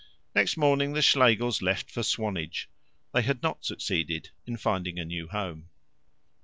Next 0.33 0.57
morning 0.57 0.93
the 0.93 1.03
Schlegels 1.03 1.61
left 1.61 1.91
for 1.91 2.01
Swanage. 2.01 2.67
They 3.13 3.21
had 3.21 3.43
not 3.43 3.63
succeeded 3.65 4.31
in 4.47 4.57
finding 4.57 4.97
a 4.97 5.05
new 5.05 5.27
home. 5.27 5.69